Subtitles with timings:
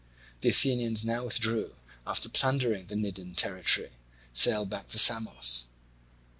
[0.39, 1.73] The Athenians now withdrew, and
[2.07, 3.91] after plundering the Cnidian territory
[4.33, 5.67] sailed back to Samos.